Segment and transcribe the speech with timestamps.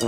[0.00, 0.06] は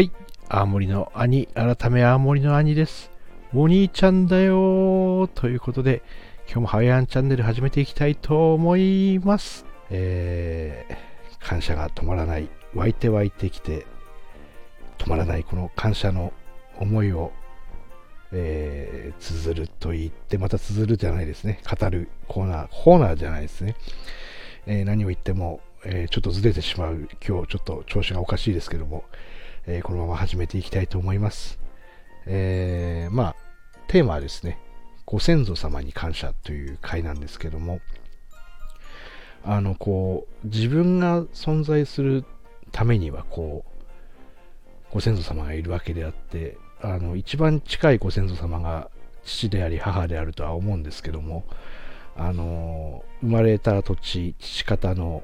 [0.00, 0.10] い。
[0.50, 3.10] 青森の兄、改め青森の兄です。
[3.54, 6.02] お兄ちゃんだよということで、
[6.44, 9.64] 今日もハワイアンチャンネル始めていきたいと思います。
[9.88, 12.50] えー、感謝が止まらない。
[12.74, 13.86] 湧いて湧いてきて、
[14.98, 16.34] 止まらないこの感謝の
[16.78, 17.32] 思いを、
[18.38, 21.60] えー、綴ると言って、また綴るじゃないですね。
[21.64, 23.76] 語るコーナー、コーナーじゃないですね。
[24.66, 29.04] えー、何を言っても、えー、ちょっとずれてしまう、今日ちょっと調子がおかしいですけども、
[29.66, 31.58] えこのまま始めていきたいと思います。
[32.26, 33.36] えまあ、
[33.88, 34.58] テーマはですね、
[35.06, 37.80] ご先祖様に感謝という回なんですけども、
[39.44, 42.24] あの、こう、自分が存在する
[42.70, 48.90] ためには、こう、ご先祖様がいるわけであって、あの、一番近いご先祖様が
[49.24, 51.44] 父であり母であるとは思うんですけども、
[52.16, 55.22] あの、生まれた土地、父方の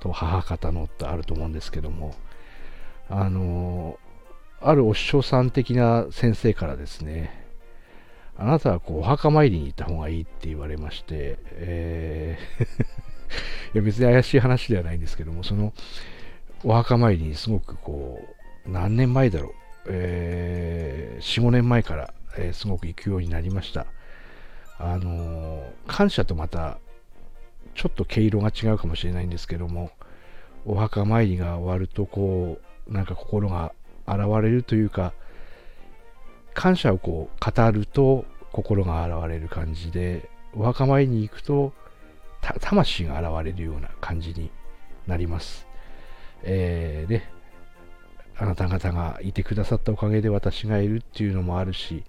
[0.00, 2.14] と母方のとあると思うんですけども、
[3.08, 3.98] あの、
[4.60, 7.46] あるお師匠さん的な先生からですね、
[8.36, 12.64] あなたはこうお墓参りに行った方がいいって言われまして、えー
[13.74, 15.72] いや別に怪しい話ではないんですけども、その
[16.64, 18.20] お墓参りにすごくこ
[18.66, 19.52] う、何年前だろう、
[19.88, 20.69] え、
[21.20, 23.86] 4、5年前から、えー、すごく行くようになりました。
[24.78, 26.78] あのー、感謝とまた、
[27.74, 29.90] ちょっと毛色が違うかもしれないんですけども、
[30.64, 33.72] お墓参りが終わると、こう、なんか心が
[34.06, 35.12] 現れるというか、
[36.54, 41.72] 感謝をこう語ると心が現れる感じで、お墓参りに行くと
[42.60, 44.50] 魂が現れるような感じに
[45.06, 45.66] なります。
[46.42, 47.30] えー、ね、
[48.40, 52.04] あなた方がいてくださったおかげで私がいるっていうのもあるし、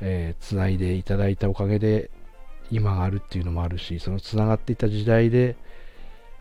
[0.00, 2.10] えー、つないでいただいたおかげで
[2.72, 5.56] 今があるっていうのもあるし、そのつながっていた時代で、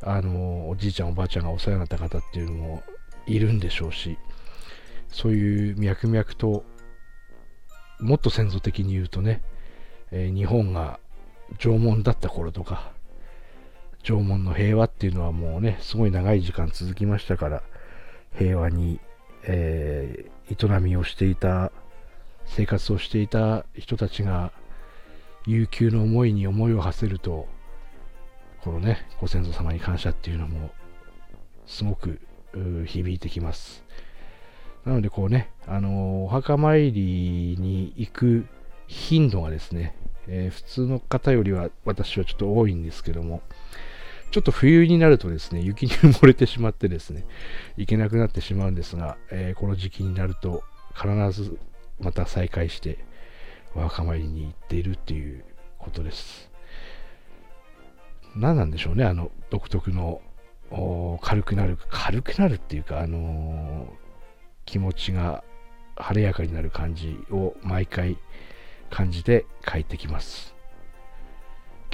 [0.01, 2.83] あの、おじいちゃんおばあちゃんがお世話になった方っていうのも
[3.27, 4.17] いるんでしょうし、
[5.09, 6.65] そういう脈々と
[7.99, 9.43] もっと先祖的に言うとね、
[10.11, 10.99] えー、日本が
[11.59, 12.91] 縄文だった頃とか、
[14.01, 17.63] 縄文の平和っていうのはもうね、すごい長い時間続きましたから、
[18.37, 18.99] 平和に、
[19.45, 21.71] えー、営みをしていた、
[22.45, 24.51] 生活をしていた人たちが、
[25.45, 27.47] 悠久の思いに思いを馳せると、
[28.61, 30.71] このね、ご先祖様に感謝っていうのも、
[31.65, 32.19] すごく
[32.85, 33.83] 響いてきます。
[34.85, 38.45] なので、こうね、あのお墓参りに行く
[38.87, 39.95] 頻度がですね、
[40.27, 43.41] えー、普通の方よりは私はちょっと多いんですけども、
[44.33, 47.23] ちょっと冬になるとですね、雪に埋もれてしまってですね、
[47.77, 50.63] 行けなくなってしまうんですが、えー、この時期になると
[50.95, 51.59] 必ず
[51.99, 52.97] また再開して、
[53.75, 55.45] お墓参りに行っているっていう
[55.77, 56.49] ことです。
[58.35, 60.19] 何なんでしょうね、あの独特の
[61.21, 64.03] 軽くなる、軽くなるっていうか、あのー
[64.65, 65.43] 気持ちが
[65.95, 68.17] 晴れやかになる感じを毎回
[68.89, 70.55] 感じて帰ってきます。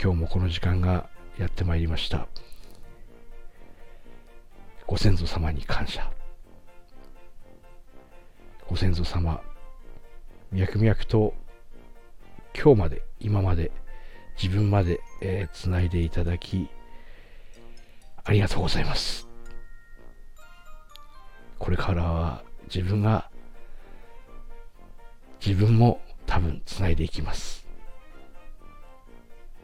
[0.02, 2.28] 今日もこの時間がやってまいりました。
[4.86, 6.12] ご先祖様に感謝。
[8.68, 9.42] ご先祖様、
[10.52, 11.34] 脈々と
[12.54, 13.72] 今日まで、今まで、
[14.42, 16.68] 自分まで、えー、つないでいただき、
[18.26, 19.26] ありがとうございます。
[21.58, 23.32] これからは自分が、
[25.40, 27.66] 自分も多分繋いでいきます。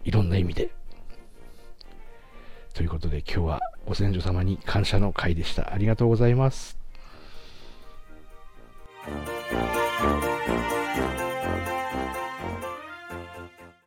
[0.05, 0.71] いろんな意味で。
[2.75, 5.73] ということで今日はご先祖様に感謝の会でした。
[5.73, 6.84] ありがとうございます。